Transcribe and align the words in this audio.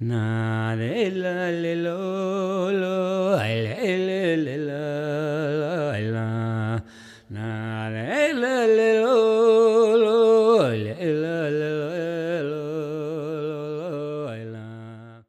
Na 0.00 0.76
le 0.76 1.10
la 1.10 1.50
le 1.50 1.74
lo 1.74 2.70
lo 2.70 3.36
le 3.36 3.96
le 4.06 4.36
le 4.36 4.56
la 4.56 5.98
la 5.98 6.82
Na 7.30 7.90
le 7.90 8.32
la 8.32 8.66
le 8.66 9.02
lo 9.02 9.96
lo 9.96 10.70
le 10.70 10.94
la 10.94 11.50
le 11.50 11.70
lo 12.46 12.60
la 14.52 15.24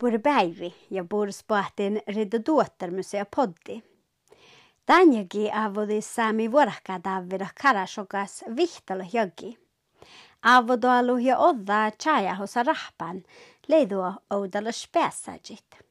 Burberry 0.00 0.74
ja 0.90 1.04
burspaten 1.04 2.00
Redodåtermusea 2.08 3.24
poddi. 3.24 3.82
Tänjäkin 4.86 5.54
avodi 5.54 6.02
saami 6.02 6.48
vuorakka 6.52 6.98
davvida 7.04 7.46
karasokas 7.54 8.44
vihtalo 8.56 9.04
jogi. 9.12 9.56
Avodoalu 10.42 11.18
ja 11.18 11.38
odda 11.38 11.90
chaya 11.98 12.34
hosa 12.34 12.62
rahpan, 12.62 13.22
leidua 13.68 14.14
oudalla 14.30 14.72
spesajit. 14.72 15.82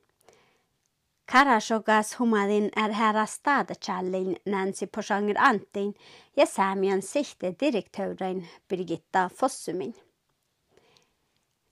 Karasokas 1.25 2.13
humadin 2.19 2.69
er 2.77 2.93
herra 2.93 3.25
stadachallin 3.25 4.35
Nancy 4.45 4.85
Porsanger 4.85 5.37
Antin 5.39 5.93
ja 6.37 6.45
Samian 6.45 7.01
sikte 7.01 7.51
direktøren 7.59 8.45
Birgitta 8.69 9.29
Fossumin. 9.29 9.93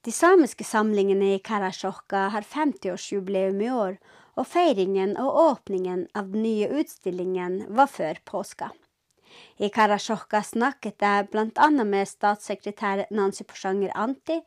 De 0.04 0.12
samiske 0.12 0.66
samlingene 0.68 1.36
i 1.36 1.40
Karasjokka 1.40 2.26
har 2.34 2.44
50-årsjubileum 2.44 3.62
i 3.64 3.70
år, 3.72 3.94
og 4.36 4.48
feiringen 4.50 5.14
og 5.22 5.38
åpningen 5.44 6.08
av 6.18 6.34
den 6.34 6.44
nye 6.44 6.68
utstillingen 6.82 7.62
var 7.78 7.88
før 7.88 8.20
påska. 8.26 8.72
I 9.62 9.70
Karasjokka 9.70 10.42
snakket 10.44 11.06
jeg 11.06 11.30
bl.a. 11.32 11.70
med 11.86 12.10
statssekretær 12.10 13.06
Nancy 13.14 13.46
Porsanger 13.48 13.94
Anti 13.96 14.42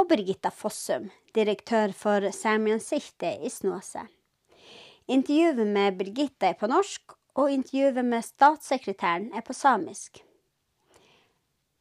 og 0.00 0.08
Birgitta 0.08 0.48
Fossum, 0.48 1.10
direktør 1.36 1.92
for 1.92 2.24
Samian 2.32 2.80
City 2.80 3.34
i 3.44 3.50
Snåsa. 3.52 4.06
Intervjuet 5.10 5.66
med 5.68 5.98
Birgitta 5.98 6.48
er 6.48 6.56
på 6.56 6.70
norsk, 6.70 7.12
og 7.36 7.52
intervjuet 7.52 8.04
med 8.06 8.24
statssekretæren 8.24 9.28
er 9.36 9.44
på 9.44 9.52
samisk. 9.56 10.22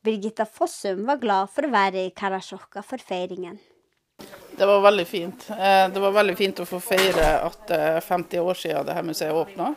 Birgitta 0.04 0.44
Fossum 0.46 1.06
var 1.08 1.22
glad 1.22 1.52
for 1.54 1.68
å 1.68 1.72
være 1.72 2.04
i 2.08 2.12
Karasjokka 2.16 2.84
for 2.84 3.00
feiringen. 3.04 3.56
Det 4.60 4.68
var 4.68 4.84
veldig 4.84 5.08
fint. 5.08 5.48
Eh, 5.56 5.88
Det 5.88 6.00
var 6.04 6.12
veldig 6.12 6.36
fint 6.36 6.60
å 6.60 6.68
få 6.68 6.80
feire 6.84 7.30
at 7.46 7.68
det 7.68 7.80
er 7.80 8.02
50 8.02 8.40
år 8.40 8.60
siden 8.60 8.86
dette 8.86 9.04
museet 9.04 9.32
åpna. 9.32 9.76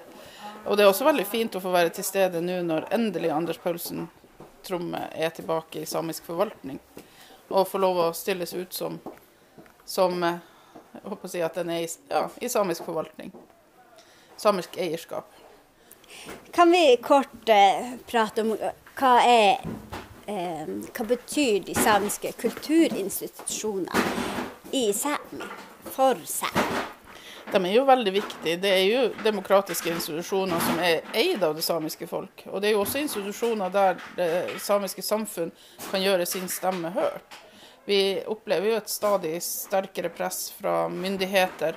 Og 0.67 0.77
det 0.77 0.83
er 0.83 0.91
også 0.91 1.07
veldig 1.07 1.27
fint 1.27 1.55
å 1.55 1.63
få 1.63 1.71
være 1.71 1.95
til 1.95 2.05
stede 2.05 2.43
nå 2.43 2.59
når 2.67 2.91
endelig 2.91 3.31
Anders 3.31 3.59
Paulsen 3.59 4.09
Tromme 4.63 5.09
er 5.15 5.31
tilbake 5.31 5.83
i 5.83 5.87
samisk 5.87 6.25
forvaltning. 6.25 6.79
Og 7.53 7.69
få 7.69 7.79
lov 7.83 7.99
å 8.01 8.13
stilles 8.17 8.55
ut 8.57 8.73
som, 8.73 8.97
som 9.85 10.23
eh, 10.25 10.41
jeg 10.93 11.09
håper 11.09 11.29
å 11.29 11.33
si 11.33 11.43
at 11.45 11.57
den 11.57 11.73
er 11.73 11.85
i, 11.85 11.89
ja, 12.09 12.27
i 12.41 12.49
samisk 12.53 12.85
forvaltning. 12.89 13.33
Samisk 14.41 14.77
eierskap. 14.81 15.29
Kan 16.53 16.73
vi 16.73 16.97
kort 17.05 17.49
eh, 17.49 17.95
prate 18.09 18.45
om 18.45 18.53
hva 18.99 19.13
er 19.25 19.63
eh, 20.29 20.69
Hva 20.93 21.07
betyr 21.09 21.63
de 21.65 21.77
samiske 21.79 22.33
kulturinstitusjonene 22.41 24.03
i 24.77 24.89
Sæmi 24.97 25.49
for 25.95 26.21
Sámi? 26.29 26.92
De 27.53 27.61
er 27.61 27.75
jo 27.75 27.85
veldig 27.85 28.13
viktige. 28.15 28.57
Det 28.57 28.71
er 28.73 28.83
jo 28.87 29.01
demokratiske 29.25 29.93
institusjoner 29.93 30.61
som 30.65 30.79
er 30.81 31.03
eid 31.13 31.43
av 31.45 31.55
det 31.57 31.65
samiske 31.67 32.07
folk. 32.09 32.47
Og 32.49 32.63
det 32.63 32.71
er 32.71 32.77
jo 32.77 32.85
også 32.87 33.03
institusjoner 33.03 33.73
der 33.73 33.99
det 34.17 34.29
samiske 34.65 35.05
samfunn 35.05 35.53
kan 35.91 36.01
gjøre 36.01 36.27
sin 36.29 36.49
stemme 36.49 36.93
hørt. 36.95 37.41
Vi 37.85 38.23
opplever 38.31 38.71
jo 38.71 38.79
et 38.79 38.89
stadig 38.89 39.35
sterkere 39.45 40.09
press 40.15 40.47
fra 40.57 40.87
myndigheter. 40.89 41.77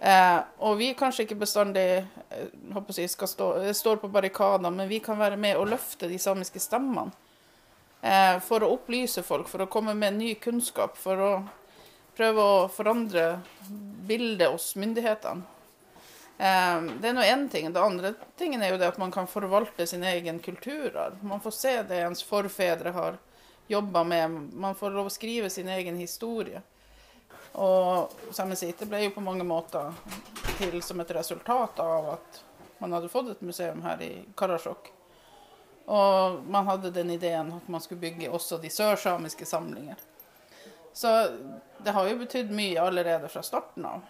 Eh, 0.00 0.38
og 0.58 0.78
vi 0.80 0.90
kanskje 0.98 1.24
ikke 1.24 1.38
bestandig 1.40 1.84
eh, 2.00 2.48
håper 2.74 2.98
jeg, 2.98 3.12
stå, 3.12 3.52
eh, 3.62 3.72
står 3.76 4.00
på 4.00 4.10
barrikadene, 4.12 4.72
men 4.74 4.90
vi 4.90 4.98
kan 5.04 5.18
være 5.20 5.38
med 5.40 5.56
og 5.60 5.70
løfte 5.70 6.08
de 6.10 6.18
samiske 6.20 6.60
stemmene. 6.60 7.14
Eh, 8.02 8.40
for 8.44 8.62
å 8.62 8.72
opplyse 8.74 9.22
folk, 9.24 9.48
for 9.48 9.64
å 9.64 9.70
komme 9.70 9.94
med 9.96 10.18
ny 10.18 10.34
kunnskap, 10.40 10.98
for 11.00 11.22
å 11.22 11.30
prøve 12.16 12.42
å 12.42 12.68
forandre 12.72 13.26
bildet 14.08 14.50
hos 14.50 14.74
myndighetene. 14.76 15.44
Eh, 16.38 16.82
det 17.00 17.08
er 17.08 17.16
nå 17.16 17.24
én 17.24 17.48
ting. 17.48 17.72
Det 17.72 17.80
andre 17.80 18.14
tingen 18.36 18.62
er 18.62 18.74
jo 18.74 18.80
det 18.80 18.90
at 18.92 19.00
man 19.00 19.12
kan 19.12 19.28
forvalte 19.28 19.86
sin 19.86 20.04
egen 20.04 20.38
kulturarv. 20.38 21.22
Man 21.24 21.40
får 21.40 21.50
se 21.56 21.74
det 21.88 22.02
ens 22.04 22.24
forfedre 22.24 22.92
har 22.96 23.20
jobba 23.68 24.04
med. 24.04 24.30
Man 24.52 24.74
får 24.74 24.90
lov 24.90 25.08
å 25.08 25.14
skrive 25.14 25.50
sin 25.50 25.68
egen 25.68 25.96
historie. 25.96 26.62
Og 27.56 28.12
Sámi 28.36 28.56
Site 28.56 28.88
ble 28.88 29.06
jo 29.06 29.14
på 29.14 29.24
mange 29.24 29.44
måter 29.48 29.94
til 30.58 30.76
som 30.84 31.00
et 31.00 31.14
resultat 31.16 31.80
av 31.80 32.10
at 32.18 32.42
man 32.78 32.92
hadde 32.92 33.08
fått 33.08 33.30
et 33.32 33.40
museum 33.40 33.80
her 33.86 34.02
i 34.04 34.10
Karasjok. 34.36 34.92
Og 35.86 36.42
man 36.50 36.66
hadde 36.68 36.90
den 36.92 37.14
ideen 37.14 37.54
at 37.56 37.68
man 37.72 37.80
skulle 37.80 38.02
bygge 38.02 38.28
også 38.28 38.58
de 38.60 38.68
sørsamiske 38.70 39.48
samlinger. 39.48 39.96
Så 40.96 41.28
det 41.78 41.92
har 41.92 42.06
jo 42.08 42.16
betydd 42.22 42.52
mye 42.56 42.80
allerede 42.80 43.28
fra 43.28 43.42
starten 43.44 43.84
av. 43.84 44.04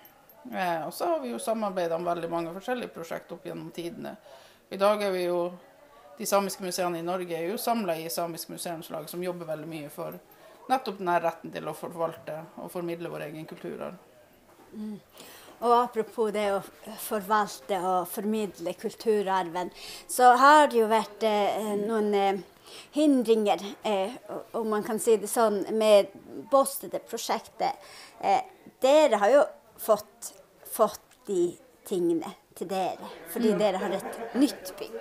Eh, 0.53 0.87
og 0.87 0.95
så 0.95 1.09
har 1.11 1.21
vi 1.21 1.33
jo 1.33 1.39
samarbeida 1.43 1.97
om 1.97 2.07
veldig 2.07 2.29
mange 2.31 2.53
forskjellige 2.55 2.95
prosjekt 2.95 3.33
opp 3.35 3.47
gjennom 3.49 3.73
tidene. 3.75 4.13
I 4.71 4.79
dag 4.79 5.03
er 5.03 5.11
vi 5.15 5.25
jo 5.27 5.41
De 6.17 6.25
samiske 6.25 6.65
museene 6.65 6.97
i 6.97 7.05
Norge 7.05 7.37
er 7.37 7.51
jo 7.51 7.59
samla 7.61 7.93
i 8.01 8.07
Samisk 8.09 8.49
museumslag, 8.49 9.05
som 9.11 9.21
jobber 9.21 9.51
veldig 9.51 9.67
mye 9.69 9.91
for 9.93 10.15
nettopp 10.71 11.03
denne 11.03 11.17
retten 11.21 11.53
til 11.53 11.69
å 11.69 11.75
forvalte 11.77 12.39
og 12.63 12.71
formidle 12.73 13.11
vår 13.13 13.27
egen 13.27 13.45
kulturarv. 13.51 13.99
Og 15.61 15.75
apropos 15.75 16.33
det 16.33 16.47
å 16.55 16.63
forvalte 17.05 17.83
og 17.85 18.09
formidle 18.09 18.73
kulturarven, 18.81 19.75
så 20.09 20.31
har 20.41 20.71
det 20.73 20.81
jo 20.81 20.89
vært 20.89 21.29
eh, 21.29 21.75
noen 21.83 22.09
eh, 22.17 22.41
hindringer, 22.94 23.62
eh, 23.82 24.10
om 24.53 24.69
man 24.71 24.84
kan 24.84 24.99
si 25.03 25.16
det 25.16 25.31
sånn, 25.31 25.62
med 25.77 26.12
Båstede-prosjektet. 26.50 27.88
Eh, 28.21 28.43
dere 28.81 29.21
har 29.22 29.31
jo 29.34 29.44
fått, 29.78 30.32
fått 30.71 31.16
de 31.27 31.50
tingene 31.87 32.34
til 32.56 32.69
dere, 32.71 33.10
fordi 33.32 33.53
dere 33.59 33.81
har 33.82 33.97
et 33.99 34.34
nytt 34.34 34.72
bygg. 34.78 34.99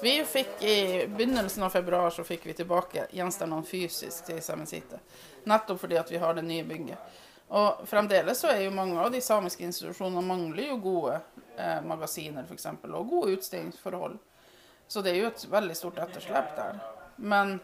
Vi 0.00 0.24
fikk 0.24 0.62
I 0.62 1.06
begynnelsen 1.06 1.62
av 1.62 1.70
februar 1.70 2.10
så 2.10 2.24
fikk 2.24 2.46
vi 2.46 2.54
tilbake 2.54 3.08
gjenstandene 3.10 3.66
fysisk 3.66 4.28
til 4.28 4.42
Saemien 4.44 4.68
Sijte. 4.68 5.00
Nettopp 5.48 5.80
fordi 5.80 5.98
at 5.98 6.12
vi 6.12 6.20
har 6.22 6.36
det 6.36 6.44
nye 6.46 6.66
bygget. 6.68 7.16
Og 7.48 7.86
fremdeles 7.88 8.38
så 8.38 8.52
er 8.52 8.66
jo 8.66 8.74
mange 8.76 9.00
av 9.00 9.10
de 9.12 9.22
samiske 9.24 9.64
institusjonene 9.64 10.22
mangler 10.22 10.68
jo 10.68 10.76
gode 10.84 11.16
eh, 11.56 11.80
magasiner 11.82 12.44
for 12.44 12.58
eksempel, 12.58 12.94
og 12.94 13.08
gode 13.08 13.38
utstillingsforhold. 13.38 14.18
Så 14.88 15.02
det 15.04 15.12
er 15.12 15.22
jo 15.22 15.28
et 15.28 15.44
veldig 15.52 15.76
stort 15.76 15.98
etterslep 16.00 16.54
der. 16.56 16.78
Men 17.16 17.58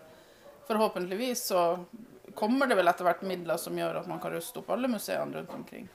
forhåpentligvis 0.68 1.46
så 1.46 1.84
kommer 2.34 2.66
det 2.66 2.76
vel 2.76 2.88
etter 2.88 3.06
hvert 3.06 3.22
midler 3.24 3.56
som 3.60 3.78
gjør 3.78 4.02
at 4.02 4.08
man 4.10 4.20
kan 4.20 4.34
ruste 4.34 4.60
opp 4.60 4.68
alle 4.74 4.90
museene 4.92 5.38
rundt 5.38 5.54
omkring. 5.54 5.88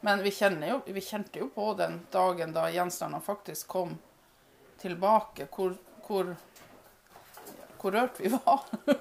Men 0.00 0.22
vi, 0.22 0.32
jo, 0.68 0.80
vi 0.86 1.00
kjente 1.00 1.38
jo 1.38 1.50
på 1.54 1.74
den 1.78 2.00
dagen 2.10 2.52
da 2.52 2.66
gjenstandene 2.70 3.22
faktisk 3.22 3.68
kom 3.68 3.98
tilbake, 4.80 5.46
hvor, 5.52 5.76
hvor, 6.06 6.32
hvor 7.78 7.92
rørt 7.92 8.18
vi 8.20 8.32
var. 8.32 8.64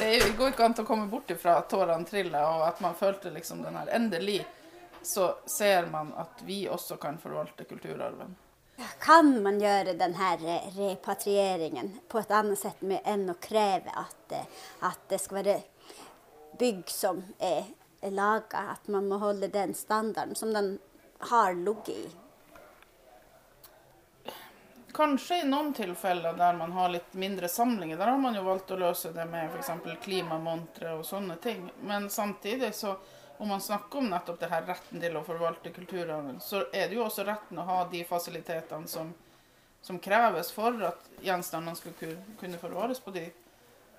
Det 0.00 0.36
går 0.38 0.54
ikke 0.54 0.64
an 0.64 0.78
å 0.80 0.84
komme 0.88 1.10
bort 1.10 1.28
ifra 1.34 1.58
at 1.60 1.68
tårene 1.68 2.06
triller, 2.08 2.46
og 2.46 2.62
at 2.64 2.78
man 2.80 2.94
følte 2.96 3.32
liksom 3.34 3.60
den 3.60 3.76
her 3.76 3.90
Endelig 3.92 4.38
så 5.02 5.34
ser 5.44 5.90
man 5.90 6.14
at 6.16 6.40
vi 6.46 6.62
også 6.68 6.96
kan 6.96 7.18
forvalte 7.20 7.66
kulturarven. 7.68 8.32
Kan 9.00 9.42
man 9.42 9.60
gjøre 9.60 9.96
denne 9.98 10.30
repatrieringen 10.76 11.92
på 12.08 12.20
et 12.20 12.32
annet 12.32 12.58
sett 12.60 12.82
enn 12.82 13.28
å 13.30 13.36
kreve 13.42 13.92
at, 13.92 14.32
eh, 14.32 14.64
at 14.86 15.02
det 15.08 15.20
skal 15.20 15.42
være 15.42 15.58
bygg 16.58 16.88
som 16.90 17.22
er 17.38 17.68
laga, 18.10 18.58
at 18.76 18.88
man 18.88 19.08
må 19.08 19.18
holde 19.20 19.48
den 19.48 19.74
standarden 19.74 20.34
som 20.34 20.52
den 20.52 20.78
har 21.18 21.54
ligget 21.54 21.88
i? 21.88 22.10
Kanskje 24.92 25.42
i 25.42 25.46
noen 25.46 25.72
tilfeller 25.72 26.34
der 26.36 26.56
man 26.58 26.72
har 26.72 26.88
litt 26.90 27.14
mindre 27.14 27.48
samlinger, 27.48 27.96
der 27.96 28.10
har 28.10 28.18
man 28.18 28.34
jo 28.34 28.42
valgt 28.42 28.72
å 28.74 28.78
løse 28.80 29.12
det 29.14 29.24
med 29.30 29.52
f.eks. 29.54 29.70
klimamontre 30.02 30.96
og 30.98 31.04
sånne 31.06 31.36
ting. 31.42 31.68
Men 31.86 32.10
samtidig 32.10 32.72
så, 32.74 32.96
om 33.40 33.48
man 33.48 33.60
snakker 33.60 33.98
om 33.98 34.10
nettopp 34.10 34.40
det 34.40 34.50
her 34.52 34.66
retten 34.68 35.00
til 35.00 35.14
å 35.16 35.24
forvalte 35.24 35.72
kulturarven, 35.72 36.42
så 36.44 36.58
er 36.76 36.90
det 36.90 36.98
jo 36.98 37.06
også 37.06 37.24
retten 37.24 37.56
å 37.56 37.64
ha 37.64 37.76
de 37.88 38.02
fasilitetene 38.04 38.88
som, 38.88 39.14
som 39.80 39.98
kreves 39.98 40.50
for 40.52 40.76
at 40.84 41.06
gjenstandene 41.24 41.78
skal 41.78 41.94
kunne 42.40 42.58
forvares 42.60 43.00
på 43.00 43.14
de, 43.14 43.22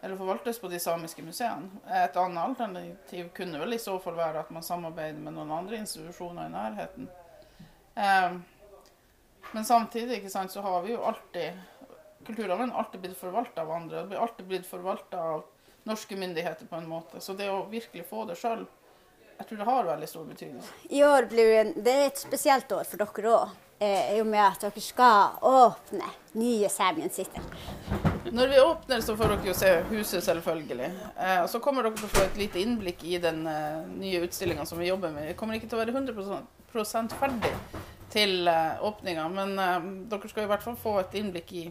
eller 0.01 0.19
forvaltes 0.19 0.61
på 0.61 0.69
de 0.69 0.77
samiske 0.83 1.25
museene. 1.25 1.81
Et 1.89 2.19
annet 2.21 2.43
alternativ 2.43 3.31
kunne 3.33 3.63
vel 3.63 3.73
i 3.73 3.79
så 3.81 3.95
fall 4.03 4.19
være 4.19 4.43
at 4.43 4.51
man 4.53 4.65
samarbeider 4.67 5.17
med 5.25 5.33
noen 5.33 5.55
andre 5.57 5.79
institusjoner 5.81 6.45
i 6.45 6.53
nærheten. 6.53 7.09
Eh, 7.97 8.35
men 9.51 9.65
samtidig 9.65 10.21
sant, 10.29 10.53
så 10.53 10.61
har 10.61 10.85
vi 10.85 10.93
jo 10.93 11.01
alltid 11.09 11.57
Kulturarven 12.21 12.69
alltid 12.77 13.01
blitt 13.01 13.17
forvalta 13.17 13.63
av 13.63 13.71
andre. 13.73 14.03
Det 14.03 14.11
blir 14.11 14.21
alltid 14.21 14.45
blitt 14.45 14.67
forvalta 14.69 15.23
av 15.31 15.43
norske 15.89 16.13
myndigheter 16.15 16.69
på 16.69 16.75
en 16.77 16.85
måte. 16.89 17.17
Så 17.17 17.33
det 17.33 17.49
å 17.49 17.63
virkelig 17.71 18.05
få 18.05 18.27
det 18.29 18.37
sjøl 18.37 18.67
jeg 19.37 19.47
tror 19.47 19.61
det 19.61 19.67
har 19.71 19.89
veldig 19.89 20.09
stor 20.09 20.25
betydning. 20.29 20.71
I 20.89 21.03
år 21.07 21.27
blir 21.31 21.51
det, 21.51 21.83
det 21.85 21.97
er 21.97 22.07
et 22.09 22.21
spesielt 22.21 22.71
år 22.75 22.87
for 22.89 23.01
dere 23.01 23.35
òg, 23.35 23.57
eh, 23.79 24.15
i 24.15 24.21
og 24.21 24.29
med 24.29 24.43
at 24.45 24.65
dere 24.67 24.83
skal 24.83 25.37
åpne 25.47 26.09
nye 26.39 26.69
Saemien 26.71 27.09
City. 27.13 27.43
Når 28.31 28.47
vi 28.47 28.59
åpner, 28.61 29.01
så 29.01 29.17
får 29.17 29.33
dere 29.33 29.49
jo 29.49 29.55
se 29.57 29.71
huset, 29.89 30.23
selvfølgelig. 30.23 30.91
Eh, 31.17 31.39
og 31.41 31.49
så 31.51 31.59
kommer 31.59 31.83
dere 31.83 31.97
til 31.99 32.07
å 32.07 32.13
få 32.13 32.25
et 32.27 32.37
lite 32.39 32.61
innblikk 32.61 33.03
i 33.03 33.17
den 33.19 33.43
eh, 33.49 33.81
nye 33.91 34.21
utstillinga 34.27 34.65
som 34.69 34.79
vi 34.79 34.87
jobber 34.91 35.11
med. 35.11 35.27
Vi 35.31 35.39
kommer 35.39 35.57
ikke 35.57 35.71
til 35.71 35.79
å 35.79 35.81
være 35.81 35.95
100 35.97 37.17
ferdig 37.19 37.55
til 38.11 38.47
eh, 38.47 38.83
åpninga, 38.83 39.27
men 39.29 39.59
eh, 39.59 39.89
dere 40.11 40.31
skal 40.31 40.45
i 40.45 40.51
hvert 40.51 40.63
fall 40.63 40.77
få 40.79 40.97
et 41.01 41.17
innblikk 41.19 41.53
i, 41.59 41.65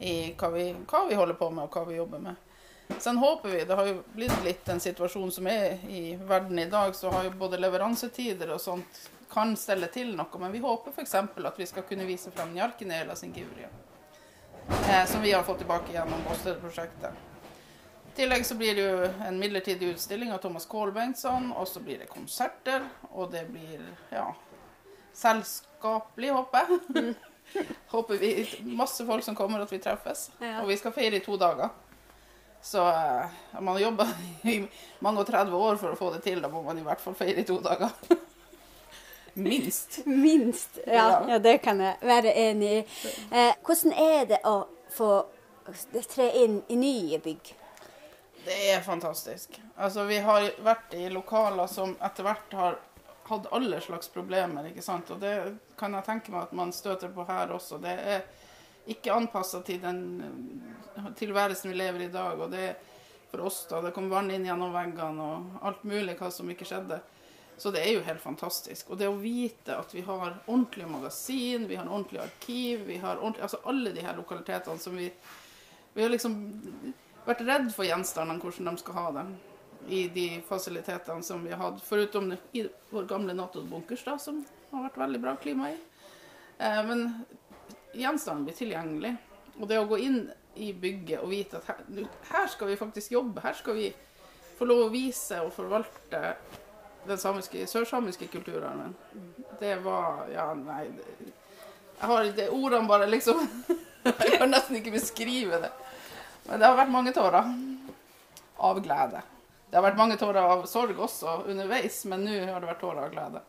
i 0.00 0.14
hva, 0.36 0.50
vi, 0.54 0.70
hva, 0.88 1.04
vi, 1.08 1.18
holder 1.18 1.38
på 1.40 1.50
med, 1.52 1.66
og 1.66 1.76
hva 1.76 1.84
vi 1.88 1.98
jobber 1.98 2.22
med. 2.24 2.49
Sen 2.98 3.18
håper 3.18 3.48
vi, 3.48 3.64
Det 3.64 3.74
har 3.74 3.86
jo 3.86 4.02
blitt 4.12 4.44
litt 4.44 4.68
en 4.68 4.80
situasjon 4.80 5.30
som 5.32 5.46
er 5.46 5.78
i 5.88 6.16
verden 6.16 6.58
i 6.58 6.66
dag, 6.70 6.94
så 6.96 7.10
har 7.10 7.24
jo 7.24 7.36
både 7.38 7.60
leveransetider 7.60 8.50
og 8.54 8.60
sånt 8.60 9.04
kan 9.30 9.54
stelle 9.56 9.86
til 9.94 10.16
noe. 10.16 10.42
Men 10.42 10.52
vi 10.52 10.58
håper 10.58 10.90
f.eks. 10.90 11.14
at 11.14 11.58
vi 11.58 11.66
skal 11.66 11.86
kunne 11.88 12.08
vise 12.08 12.32
frem 12.34 12.52
Njarkinela 12.54 13.16
sin 13.16 13.32
Givria 13.36 13.70
eh, 14.90 15.06
som 15.06 15.22
vi 15.22 15.32
har 15.32 15.42
fått 15.42 15.58
tilbake 15.58 15.92
gjennom 15.92 16.22
Båstø-prosjektet. 16.28 17.10
I 18.12 18.16
tillegg 18.16 18.46
så 18.46 18.54
blir 18.54 18.74
det 18.74 18.84
jo 18.84 19.10
en 19.26 19.38
midlertidig 19.38 19.94
utstilling 19.94 20.32
av 20.32 20.38
Thomas 20.42 20.66
Kohl 20.66 20.92
Bengtsson, 20.92 21.52
og 21.52 21.68
så 21.68 21.80
blir 21.80 22.02
det 22.02 22.08
konserter, 22.10 22.82
og 23.14 23.30
det 23.32 23.44
blir 23.52 23.84
ja, 24.10 24.26
selskapelig, 25.14 26.32
håper 26.34 26.66
jeg. 26.66 26.80
Mm. 26.96 27.14
håper 27.94 28.18
vi 28.18 28.32
masse 28.76 29.06
folk 29.06 29.24
som 29.24 29.38
kommer, 29.38 29.62
at 29.62 29.72
vi 29.72 29.78
treffes. 29.82 30.28
Ja. 30.40 30.60
Og 30.62 30.68
vi 30.68 30.76
skal 30.80 30.94
feire 30.94 31.20
i 31.20 31.24
to 31.24 31.38
dager. 31.40 31.70
Så 32.62 32.82
om 33.52 33.64
man 33.64 33.74
har 33.74 33.80
jobba 33.80 34.08
i 34.42 34.68
mange 34.98 35.20
og 35.20 35.26
30 35.26 35.54
år 35.56 35.80
for 35.80 35.94
å 35.94 35.98
få 35.98 36.10
det 36.16 36.22
til. 36.26 36.42
Da 36.42 36.50
må 36.52 36.62
man 36.66 36.78
i 36.78 36.84
hvert 36.84 37.00
fall 37.00 37.16
feire 37.18 37.42
i 37.42 37.48
to 37.48 37.60
dager. 37.64 37.94
Minst. 39.34 40.00
Minst, 40.04 40.78
ja, 40.86 41.22
ja. 41.28 41.38
Det 41.38 41.58
kan 41.64 41.80
jeg 41.80 41.96
være 42.02 42.32
enig 42.34 42.70
i. 42.80 42.80
Eh, 43.30 43.52
hvordan 43.64 43.94
er 43.94 44.26
det 44.26 44.40
å 44.44 44.56
få 44.90 45.12
tre 46.10 46.26
inn 46.42 46.60
i 46.68 46.76
nye 46.76 47.20
bygg? 47.22 47.52
Det 48.44 48.56
er 48.72 48.80
fantastisk. 48.82 49.60
Altså, 49.76 50.04
vi 50.08 50.18
har 50.24 50.50
vært 50.64 50.94
i 50.98 51.08
lokaler 51.12 51.70
som 51.70 51.94
etter 52.02 52.26
hvert 52.26 52.56
har 52.58 52.78
hatt 53.30 53.48
alle 53.54 53.80
slags 53.80 54.08
problemer. 54.08 54.66
ikke 54.66 54.82
sant? 54.82 55.10
Og 55.14 55.20
det 55.22 55.34
kan 55.78 55.94
jeg 55.94 56.06
tenke 56.08 56.32
meg 56.34 56.48
at 56.48 56.56
man 56.56 56.72
støter 56.74 57.12
på 57.14 57.24
her 57.28 57.52
også. 57.54 57.78
Det 57.78 57.94
er 57.94 58.24
ikke 58.86 59.12
anpassa 59.12 59.60
til 59.66 59.80
den 59.82 60.00
tilværelsen 61.18 61.70
vi 61.70 61.76
lever 61.76 62.06
i 62.06 62.08
i 62.08 62.14
dag. 62.14 62.40
Og 62.40 62.50
det 62.50 62.76
for 63.30 63.40
oss, 63.46 63.66
da. 63.70 63.80
Det 63.80 63.94
kom 63.94 64.10
vann 64.10 64.30
inn 64.30 64.46
gjennom 64.46 64.72
veggene 64.74 65.26
og 65.26 65.66
alt 65.66 65.82
mulig 65.86 66.16
hva 66.18 66.30
som 66.34 66.48
ikke 66.50 66.66
skjedde. 66.66 66.98
Så 67.60 67.70
det 67.70 67.82
er 67.84 67.92
jo 67.92 68.06
helt 68.06 68.22
fantastisk. 68.22 68.90
Og 68.90 68.98
det 68.98 69.10
å 69.10 69.18
vite 69.20 69.76
at 69.76 69.92
vi 69.94 70.02
har 70.06 70.38
ordentlig 70.46 70.88
magasin, 70.88 71.68
vi 71.68 71.76
har 71.76 71.86
ordentlig 71.86 72.22
arkiv, 72.22 72.86
vi 72.88 72.96
har 73.02 73.20
ordentlig, 73.20 73.44
altså 73.46 73.60
alle 73.68 73.92
de 73.94 74.04
her 74.04 74.16
lokalitetene 74.18 74.80
som 74.80 74.96
vi 74.96 75.12
Vi 75.90 76.02
har 76.04 76.10
liksom 76.12 76.34
vært 77.26 77.40
redd 77.42 77.64
for 77.74 77.82
gjenstandene, 77.82 78.38
hvordan 78.38 78.68
de 78.68 78.78
skal 78.78 78.94
ha 78.94 79.06
dem 79.16 79.32
i 79.90 80.04
de 80.14 80.26
fasilitetene 80.46 81.24
som 81.26 81.42
vi 81.42 81.50
har 81.50 81.58
hatt. 81.58 81.80
Foruten 81.82 82.36
i 82.54 82.62
vår 82.92 83.08
gamle 83.10 83.34
Nato-bunkers, 83.34 84.04
da, 84.06 84.14
som 84.22 84.38
har 84.70 84.84
vært 84.84 85.00
veldig 85.02 85.20
bra 85.24 85.34
klima 85.42 85.72
i. 85.72 85.74
Eh, 86.62 86.78
men 86.86 87.02
gjenstandene 87.96 88.48
blir 88.48 88.58
tilgjengelig. 88.58 89.14
Og 89.60 89.68
det 89.68 89.80
å 89.80 89.88
gå 89.90 89.98
inn 90.00 90.20
i 90.60 90.72
bygget 90.72 91.22
og 91.22 91.30
vite 91.32 91.60
at 91.60 91.68
her, 91.70 92.06
her 92.30 92.48
skal 92.50 92.70
vi 92.70 92.78
faktisk 92.80 93.12
jobbe, 93.12 93.42
her 93.44 93.56
skal 93.58 93.76
vi 93.78 93.90
få 94.58 94.66
lov 94.68 94.86
å 94.86 94.92
vise 94.92 95.38
og 95.44 95.52
forvalte 95.56 96.34
den 97.06 97.18
samiske, 97.18 97.66
sørsamiske 97.66 98.28
kulturarven. 98.32 98.94
Det 99.60 99.76
var 99.84 100.26
Ja, 100.32 100.52
nei 100.54 100.86
Jeg 100.86 102.08
har 102.08 102.24
ikke 102.24 102.48
ordene 102.56 102.88
bare 102.88 103.08
liksom 103.08 103.40
Jeg 104.04 104.38
kan 104.38 104.50
nesten 104.52 104.78
ikke 104.80 104.94
beskrive 104.94 105.60
det. 105.60 105.70
Men 106.46 106.60
det 106.60 106.66
har 106.66 106.76
vært 106.78 106.92
mange 106.92 107.12
tårer 107.12 107.50
av 108.60 108.80
glede. 108.84 109.20
Det 109.70 109.76
har 109.76 109.84
vært 109.84 109.98
mange 110.00 110.16
tårer 110.18 110.40
av 110.40 110.64
sorg 110.68 110.98
også 110.98 111.42
underveis, 111.48 112.02
men 112.10 112.24
nå 112.24 112.38
har 112.48 112.60
det 112.60 112.70
vært 112.72 112.80
tårer 112.80 113.04
av 113.04 113.12
glede. 113.12 113.42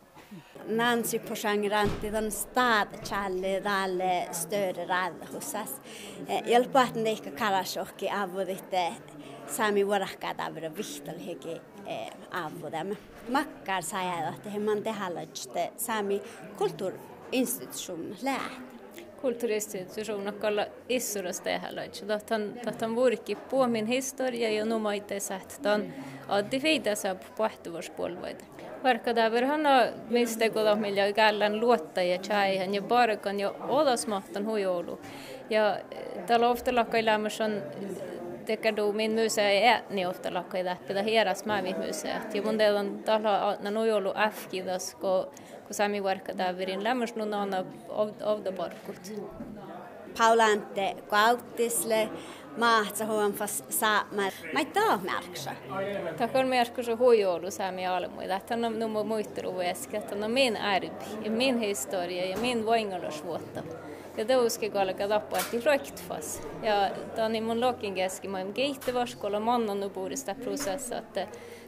Nancy 0.68 1.18
poshangiranti 1.18 2.10
dan 2.10 2.30
stad 2.30 2.88
challe 3.04 3.60
dalle 3.60 4.28
större 4.32 4.86
rad 4.86 5.12
husas. 5.32 5.80
Eh, 6.28 6.48
Hjälpa 6.48 6.78
eh, 6.78 6.84
eh, 6.84 6.88
att 6.88 6.94
det 6.94 7.10
inte 7.10 7.30
kallas 7.30 7.76
och 7.76 8.02
avvodite 8.22 8.94
sami 9.46 9.82
varakka 9.82 10.34
davra 10.38 10.68
vihtal 10.68 11.18
hege 11.18 11.60
avvodam. 12.32 12.94
Makkar 13.28 13.82
säger 13.82 14.28
att 14.28 14.52
hemman 14.52 14.82
det 14.82 14.90
halajte 14.90 15.70
sami 15.76 16.20
kulturinstitution 16.58 18.16
lärt. 18.20 18.71
Lä. 19.22 19.28
kulttuuriinstitution 19.28 20.34
kalla 20.40 20.66
issuras 20.88 21.40
tehdä. 21.40 21.68
Tahtan, 22.06 22.52
tahtan 22.64 22.96
vuorikki 22.96 23.34
puomin 23.34 23.86
historia 23.86 24.50
ja 24.50 24.64
numaite 24.64 25.20
sähtän 25.20 25.94
addi 26.28 26.60
feitä 26.60 26.94
saab 26.94 27.20
puhtuvuspuolvoid. 27.36 28.40
Vaikka 28.82 29.14
hanna 29.46 29.70
mistä 30.10 30.44
millä 30.78 31.12
källan 31.12 31.60
luottaja 31.60 32.18
chaihan 32.18 32.74
ja 32.74 32.82
barkan 32.82 33.40
ja 33.40 33.50
odasmahtan 33.68 34.46
hujoulu. 34.46 35.00
Ja 35.50 35.78
täällä 36.26 36.48
ofta 36.48 36.74
lakailämmäs 36.74 37.40
on 37.40 37.62
tekedumin 38.44 39.10
min 39.10 39.40
ei 39.40 39.68
ää 39.68 39.82
niin 39.90 40.08
ofta 40.08 40.34
lakoi 40.34 40.64
tähpidä 40.64 41.02
hieras 41.02 41.44
maailmi 41.44 41.74
myyse. 41.74 42.08
Ja 42.08 42.42
mun 42.42 42.58
teillä 42.58 42.80
on 42.80 43.02
tahla 43.04 43.56
na 43.60 43.70
nojolu 43.70 44.12
äfkidas, 44.16 44.94
kun 44.94 45.30
ku 45.66 45.74
sami 45.74 46.02
varkka 46.02 46.34
täyvirin 46.34 46.84
lämmös 46.84 47.14
nun 47.14 47.34
on 47.34 47.50
ovda 48.24 48.52
porkut. 48.52 49.12
Paulante 50.18 50.96
kauttisle 51.08 52.08
mahtsa 52.56 53.06
huon 53.06 53.32
fas 53.32 53.64
saamme. 53.68 54.32
Mä 54.52 54.58
ei 54.58 54.64
taa 54.64 54.98
märksä. 54.98 55.50
Tack 56.16 56.36
on 56.36 56.48
märksä 56.48 56.82
så 56.82 56.96
hojolu 56.96 57.50
sami 57.50 57.86
almui. 57.86 58.28
Tätä 58.28 58.54
on 58.54 58.78
numma 58.78 59.02
muitteru 59.02 59.56
väskä. 59.56 60.00
Tätä 60.00 60.24
on 60.24 60.30
min 60.30 60.56
ärbi, 60.56 60.90
min 61.28 61.58
historia 61.58 62.26
ja 62.26 62.36
min 62.36 62.66
voingolusvuotta 62.66 63.62
gadauske 64.16 64.68
galakadapa 64.68 65.38
direkt 65.52 66.00
fas. 66.08 66.40
Ja 66.62 66.90
dan 67.16 67.34
imon 67.34 67.60
lokin 67.60 67.94
geski 67.94 68.28
maim 68.28 68.52
geitevars 68.54 69.14
kola 69.14 69.40
mannan 69.40 69.82
och 69.82 69.90
bor 69.90 70.12
i 70.12 70.16
sta 70.16 70.34
process 70.34 70.92
att 70.92 71.18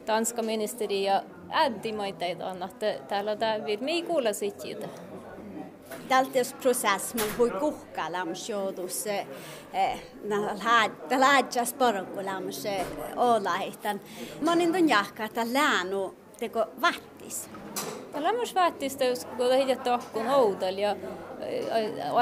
danska 0.06 0.42
ministeria 0.42 1.22
äddi 1.50 1.92
maita 1.92 2.26
idan 2.26 2.62
att 2.62 2.84
täällä 3.08 3.36
tää 3.36 3.58
vir 3.66 3.80
mei 3.80 4.02
kuulla 4.02 4.32
sitjitä. 4.32 4.88
Tältäs 6.08 6.54
process 6.62 7.14
mun 7.14 7.38
voi 7.38 7.50
kuhka 7.50 8.12
lämsjoudus 8.12 9.04
nä 10.24 10.56
läädjas 11.18 11.72
porukku 11.72 12.24
lämsö 12.24 12.70
olaitan. 13.16 14.00
Monin 14.40 14.72
ton 14.72 14.88
jahkaa, 14.88 15.26
että 15.26 15.46
läänu 15.52 16.14
teko 16.38 16.66
vattis. 16.80 17.48
Lämmäs 18.18 18.54
vattis, 18.54 18.98
kun 19.36 19.52
hiljattain 19.52 20.00
on 20.14 20.28
oudal 20.28 20.74
ja 20.74 20.96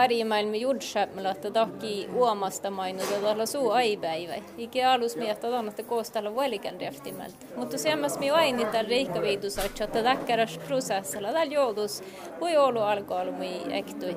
ärimaailma 0.02 0.56
juurdsäämällä 0.56 1.34
takki 1.52 2.08
uomasta 2.14 2.70
mainita 2.70 3.14
tuolla 3.20 3.46
suu 3.46 3.70
aipäivä. 3.70 4.34
Iki 4.58 4.84
alus 4.84 5.16
miettä 5.16 5.48
että 5.68 5.82
koostalla 5.82 6.36
välikän 6.36 6.80
rehtimältä. 6.80 7.36
Mutta 7.56 7.78
semmas 7.78 8.18
mi 8.18 8.30
aini 8.30 8.64
tällä 8.64 8.88
reikkaviitus, 8.88 9.58
että 9.58 10.02
täkkäräs 10.02 10.58
prosessilla 10.58 11.32
tällä 11.32 11.54
joudus 11.54 12.04
voi 12.40 12.56
olla 12.56 12.92
alkoholmi 12.92 13.62
ektui. 13.70 14.16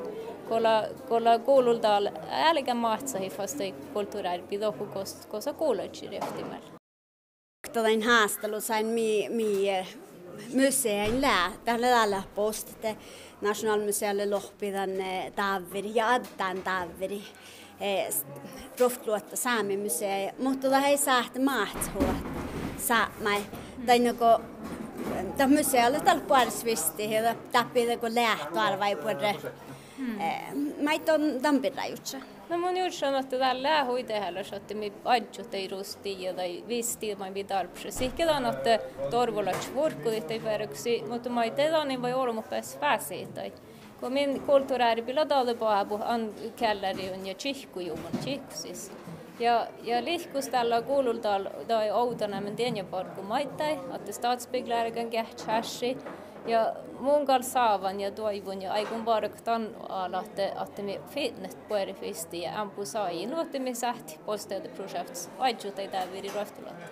Kolla, 0.49 0.83
kolla 1.09 1.39
koululta 1.39 2.01
älkä 2.31 2.73
mahtsahi 2.73 3.29
fastoi 3.29 3.75
kulttuurärpi 3.93 4.57
tohku 4.57 4.87
kosa 5.29 5.53
kuuletsi 5.53 6.07
rehtimällä. 6.07 6.65
Tällainen 7.73 8.03
haastelu 8.03 8.61
sain 8.61 8.85
mi, 8.85 9.29
mi 9.29 9.69
museilla. 10.53 11.51
Tällä 11.65 11.87
tällä 11.87 12.23
postitte 12.35 12.97
Nationalmusealle 13.41 14.29
lohpidan 14.29 14.89
taveri 15.35 15.91
ja 15.95 16.09
addan 16.09 16.61
taveri. 16.63 17.23
E, 17.79 18.09
Proftluotta 18.77 19.35
Saamen 19.35 19.79
museo, 19.79 20.31
mutta 20.39 20.61
tota, 20.61 20.75
tämä 20.75 20.87
ei 20.87 20.97
saa 20.97 21.23
mahtavaa 21.43 22.15
saamaan. 22.77 23.41
Tai 23.85 23.99
no, 23.99 24.03
niinku, 24.03 24.25
tämä 25.37 25.57
museolla 25.57 25.99
tällä 25.99 26.23
puolisvisti, 26.27 27.09
tämä 27.51 27.69
pitää 27.73 27.97
kun 27.97 28.15
lähtöarvaa 28.15 28.87
ei 28.87 28.95
puhuta. 28.95 29.49
Mm. 29.97 30.21
E, 30.21 30.53
mä 30.81 30.91
ei 30.91 30.99
tuon 30.99 31.21
tampirajutsa. 31.41 32.17
Namunniuúd 32.45 32.93
sanata 32.93 33.39
dar 33.41 33.57
lehuide 33.57 34.19
heile 34.21 34.43
sete 34.45 34.75
mi 34.77 34.91
adjuta 35.09 35.57
i 35.57 35.67
rustíia 35.67 36.33
tai 36.37 36.63
vistiilman 36.67 37.33
vi 37.33 37.43
darpsesi. 37.49 38.11
on 38.37 38.45
että 38.45 38.79
torvolat 39.09 39.71
että 40.17 40.33
ei 40.33 40.43
verksi, 40.43 41.03
mutta 41.09 41.29
mai 41.29 41.51
tedanin 41.51 41.87
niin 41.87 42.01
voi 42.01 42.13
olla 42.13 42.33
mutta 42.33 42.55
pääsi 42.79 43.27
tai. 43.33 43.53
Kun 43.99 44.13
min 44.13 44.41
kulttuuriärpillä 44.41 45.29
dalibaabu 45.29 45.99
an 46.03 46.33
källäri 46.55 47.09
on 47.13 47.27
ja 47.27 47.35
tjihkujuvan 47.35 48.17
tjihkusis. 48.23 48.91
Ja, 49.39 49.67
ja 49.83 50.05
lihkus 50.05 50.47
tällä 50.49 50.81
kuululta 50.81 51.39
tai 51.67 51.91
outana 51.91 52.41
men 52.41 52.55
tienjaparku 52.55 53.21
maittai, 53.21 53.79
että 53.95 54.11
statsbygglärgen 54.11 55.09
kähtsääsi. 55.09 55.97
Ja 56.45 56.73
mun 56.99 57.25
kanssa 57.25 57.53
saavan 57.53 57.99
ja 57.99 58.11
toivon 58.11 58.61
ja 58.61 58.73
aikun 58.73 59.05
varktan 59.05 59.75
alahte, 59.89 60.53
että 60.63 60.81
me 60.81 61.01
finnet 61.09 61.57
på 61.67 61.75
er 61.75 61.93
fisti 61.93 62.41
ja 62.41 62.61
ampu 62.61 62.85
saajin, 62.85 63.33
että 63.33 63.59
me 63.59 63.73
sähti 63.73 64.19
postelta 64.25 64.69
projekts 64.69 65.29
aitsuut 65.39 65.79
ei 65.79 65.87
tää 65.87 66.11
viri 66.11 66.31
rohtulatta. 66.35 66.85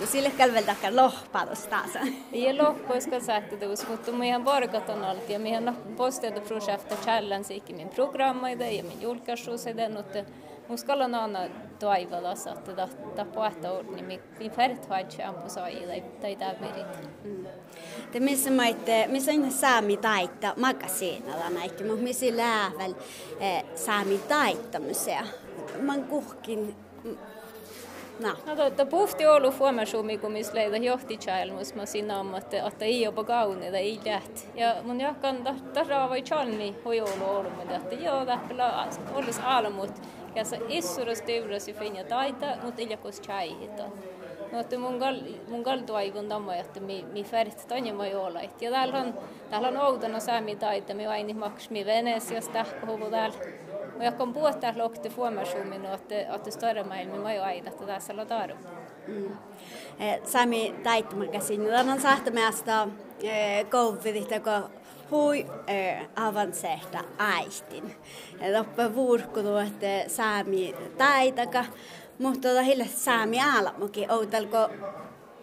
Ja 0.00 0.06
sille 0.06 0.30
kälveltäkään 0.30 0.96
lohpados 0.96 1.66
taas. 1.66 1.90
Ja 2.32 2.64
lohpoiska 2.64 3.20
sähti 3.20 3.56
tuus, 3.56 3.88
mutta 3.88 4.12
meidän 4.12 4.44
varkat 4.44 4.88
on 4.88 5.04
allt 5.04 5.28
ja 5.28 5.38
meidän 5.38 5.76
postelta 5.96 6.40
projekta 6.40 6.94
challenge 6.94 7.54
ikin 7.54 7.76
min 7.76 7.88
programma 7.88 8.50
ja 8.50 8.56
min 8.56 9.02
julkaisuus 9.02 9.66
ja 9.66 9.76
den, 9.76 9.96
että 9.96 10.24
mun 10.68 10.78
skalla 10.78 11.04
on 11.04 11.36
että 12.52 12.88
ta 13.16 13.24
puhta 13.24 13.82
niin 13.94 14.04
mi 14.04 14.20
mi 14.38 14.50
färt 14.50 14.88
vaitsi 14.88 15.22
ampu 15.22 15.48
sai 15.48 15.86
tai 15.86 16.02
tai 16.20 16.36
tävirit. 16.36 16.86
Det 18.12 18.20
missä 18.20 18.50
maitte, 18.50 19.06
missä 19.08 19.32
on 19.32 19.52
saami 19.52 19.96
taita 19.96 20.54
magasiinalla 20.56 21.50
näitä, 21.50 21.84
mutta 21.84 22.02
missä 22.02 22.26
lääväl 22.36 22.94
saami 23.74 24.18
taittamisia. 24.18 25.22
Man 25.82 26.04
kuhkin 26.04 26.76
No. 28.20 28.28
no 28.46 28.70
to, 28.70 28.86
puhti 28.86 29.26
Oulu 29.26 29.50
Fuomasuumi, 29.50 30.18
kun 30.18 30.32
missä 30.32 30.54
leitä 30.54 30.76
johti 30.76 31.18
chalmus, 31.18 31.74
mä 31.74 31.86
siinä 31.86 32.20
on, 32.20 32.34
että, 32.34 32.66
että 32.66 32.84
ei 32.84 33.06
ole 33.06 33.24
kauni, 33.24 33.66
että 33.66 33.78
ei 33.78 34.00
lähti. 34.04 34.48
Ja 34.54 34.76
mun 34.82 35.00
jakkan 35.00 35.36
tarraa 35.74 36.10
vai 36.10 36.22
chalmi 36.22 36.74
hoi 36.84 37.00
Oulu 37.00 37.24
Oulu, 37.24 37.48
että 37.76 37.94
joo, 37.94 38.26
täppälä 38.26 38.88
olisi 39.14 39.40
almut. 39.44 39.92
Casa 40.36 40.56
issuros 40.68 41.22
teuros 41.22 41.68
ja 41.68 41.74
finja 41.74 42.04
taita, 42.04 42.46
mutta 42.62 42.82
ilja 42.82 42.96
kus 42.96 43.20
chai 43.20 43.56
No, 44.52 44.60
että 44.60 44.78
mun 44.78 44.98
gal, 44.98 45.16
mun 45.48 45.62
gal 45.62 45.78
toivon 45.78 46.28
damma, 46.28 46.54
että 46.54 46.80
mi, 46.80 47.04
mi 47.12 47.24
färit 47.24 47.68
tonja 47.68 47.94
ma 47.94 48.06
joola. 48.06 48.40
Ja 48.42 48.70
täällä 48.70 48.98
on, 48.98 49.14
täällä 49.50 49.68
on 49.68 49.76
outona 49.76 50.14
no, 50.14 50.20
saami 50.20 50.56
taita, 50.56 50.94
mi 50.94 51.06
aini 51.06 51.34
maks 51.34 51.70
mi 51.70 51.86
venes, 51.86 52.30
jos 52.30 52.48
tähkö 52.48 52.86
huvu 52.86 53.10
täällä. 53.10 53.36
Mä 53.96 54.04
jakon 54.04 54.32
puhuta 54.32 54.74
lokti 54.76 55.08
fuomasummin, 55.08 55.70
niin 55.70 55.82
no, 55.82 55.94
että, 55.94 56.34
että 56.34 56.50
större 56.50 56.84
maailmi 56.84 57.18
ma 57.18 57.32
jo 57.32 57.42
aina, 57.42 57.70
että 57.70 57.86
tässä 57.86 58.14
on 58.20 58.26
taru. 58.26 58.54
Mm. 59.06 59.32
Eh, 60.00 60.20
saami 60.24 60.74
taita 60.82 61.16
mä 61.16 61.26
käsin. 61.26 61.66
Tämän 61.66 62.00
saattamästä 62.00 62.88
eh, 63.22 63.66
kouvitista, 63.70 64.40
kun 64.40 64.70
hui 65.10 65.46
äh, 65.50 65.76
eh, 65.76 66.08
avansehta 66.16 66.98
aistin. 67.18 67.96
Loppa 68.56 68.94
vuurkulu, 68.94 69.56
että 69.56 70.04
saami 70.06 70.74
taitaka, 70.98 71.64
mutta 72.18 72.48
tota 72.48 72.62
hillä 72.62 72.84
saami 72.84 73.42
alamukin 73.42 74.12
outalko 74.12 74.70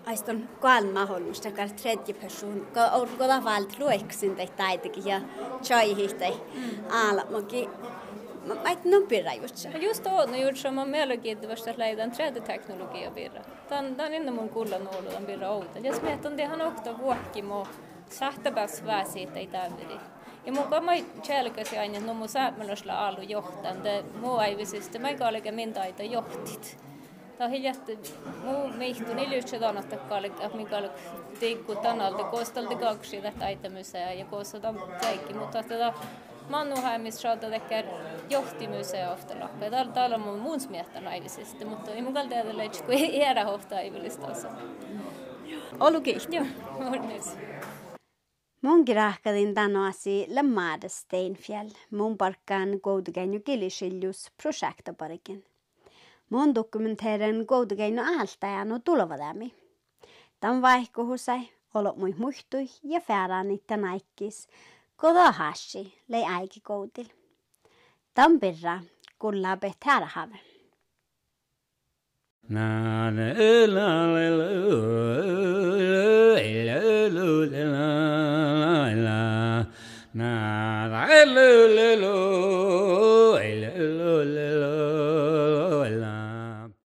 aiston 0.06 0.50
kuin 0.62 0.94
mahdollista, 0.94 1.48
joka 1.48 1.68
tredje 1.82 2.14
person, 2.14 2.68
kun 2.74 3.02
orko 3.02 3.28
lavalt 3.28 3.80
lueksin 3.80 4.36
tai 4.36 4.48
taitakin 4.48 5.06
ja 5.06 5.22
choihih 5.62 6.14
tai 6.14 6.34
alamukin. 6.90 7.70
Mä 8.46 8.72
et 8.72 8.86
non 8.86 9.08
pirra 9.08 9.34
just 9.34 9.58
se. 9.58 9.70
Just 9.70 10.08
on, 10.08 10.32
no 10.32 10.38
just 10.38 10.58
se 10.58 10.68
on 10.68 10.90
melkein 10.90 11.50
vasta 11.50 11.74
lähdän 11.78 12.12
tredje 12.12 12.42
teknologia 12.42 13.12
pirra. 13.12 13.42
Tämä 13.70 14.06
on 14.06 14.14
innan 14.14 14.36
mun 14.36 14.50
kuulla 14.50 14.78
nuolu 14.78 15.16
on 15.18 15.26
pirra 15.26 15.50
outa. 15.50 15.80
Ja 15.80 15.94
että 16.14 16.30
on 16.30 16.40
ihan 16.40 16.62
okta 16.62 16.98
vuokki 16.98 17.42
muu 17.42 17.68
vuokkimo 18.14 18.32
sähtäpäs 18.32 18.86
väsiitä 18.86 19.40
ei 19.40 19.48
täyvidi. 19.48 20.00
Ja 20.46 20.52
mun 20.52 20.68
kamai 20.68 21.06
tjälkäsi 21.24 21.78
aina, 21.78 22.00
no 22.00 22.14
mun 22.14 22.30
säämälösllä 22.30 23.00
alu 23.00 23.22
johtan. 23.22 23.82
Te 23.82 24.04
muu 24.22 24.38
aivisista, 24.38 25.00
mä 25.00 25.10
eikä 25.10 25.28
olike 25.28 25.52
min 25.52 25.74
taita 25.74 26.04
johtit. 26.04 26.78
Tämä 27.38 27.46
on 27.46 27.52
hiljattu, 27.52 27.92
muu 28.44 28.68
mihtu 28.68 29.14
nilyhtsä 29.14 29.60
tannatta 29.60 29.98
kallikka, 29.98 30.50
mikä 30.54 30.78
oli 30.78 30.90
tikku 31.40 31.76
tanalta, 31.76 32.24
koostalta 32.24 32.76
kaksi 32.76 33.22
tätä 33.22 33.46
aitamysää 33.46 34.14
ja 34.14 34.26
koostalta 34.26 34.74
kaikki, 35.02 35.34
mutta 35.34 35.64
tätä 35.64 35.94
Mannuheimisraata 36.50 37.50
tekee 37.50 37.86
johtimusea 38.30 39.12
ofta 39.12 39.34
lakka. 39.40 39.70
Täällä, 39.70 39.92
täällä 39.92 40.16
on 40.16 40.40
mun 40.40 40.60
smietä 40.60 41.02
naivisesti, 41.02 41.66
mutta 41.66 41.92
ei 41.92 42.02
mun 42.02 42.14
kalta 42.14 42.36
ajatella, 42.36 42.64
että 42.64 42.84
kun 42.84 42.94
ei 42.94 43.20
jäädä 43.20 43.46
hohtaa 43.46 43.80
ei 43.80 43.94
vilistä 43.94 44.28
osaa. 44.28 44.52
Olukin. 45.80 46.22
Joo, 46.30 46.46
onnis. 46.80 47.38
Mun 48.64 48.86
grahkadin 48.86 49.56
danoasi 49.56 50.28
Lamada 50.36 50.90
Steinfjell, 50.90 51.70
mun 51.92 52.14
parkkaan 52.18 52.70
godgeinu 52.84 53.40
gilisiljus 53.40 54.32
projektabarikin. 54.42 55.44
Mun 56.30 56.56
dokumenteren 56.56 57.44
godgeinu 57.48 58.02
aaltajan 58.02 58.68
tuleva 58.68 58.80
tulovadami. 58.86 59.54
Tämän 60.40 60.62
vaihkohusai 60.62 61.50
olot 61.74 61.98
mui 61.98 62.14
muhtui 62.18 62.70
ja 62.84 63.00
fäärani 63.00 63.58
tänaikkis, 63.68 64.48
kodo 64.96 65.32
hashi 65.32 66.00
lei 66.08 66.24
äikikoutil. 66.24 67.10
Tämän 68.14 68.40
pirra 68.40 68.80
kullaa 69.20 69.58
pehtäärähave. 69.58 70.53
Na 72.50 72.84